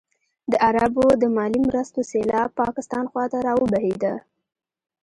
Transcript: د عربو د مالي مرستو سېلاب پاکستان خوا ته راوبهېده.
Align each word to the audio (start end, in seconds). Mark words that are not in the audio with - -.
د 0.51 0.53
عربو 0.67 1.05
د 1.21 1.23
مالي 1.35 1.59
مرستو 1.67 1.99
سېلاب 2.11 2.49
پاکستان 2.61 3.03
خوا 3.11 3.25
ته 3.31 3.37
راوبهېده. 3.47 4.13